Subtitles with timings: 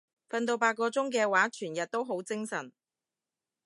[0.29, 2.73] 瞓到八個鐘嘅話全日都好精神